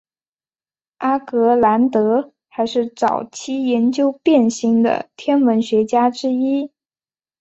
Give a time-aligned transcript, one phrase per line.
[0.97, 6.71] 阿格兰德还是早期研究变星的天文学家之一。